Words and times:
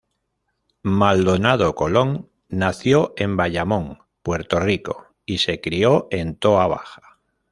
Maldonado 0.81 1.75
Colón 1.75 2.27
nació 2.49 3.13
en 3.17 3.37
Bayamón, 3.37 3.99
Puerto 4.23 4.59
Rico 4.59 5.13
y 5.27 5.37
se 5.37 5.61
crio 5.61 6.07
en 6.09 6.33
Toa 6.37 6.65
Baja. 6.65 7.19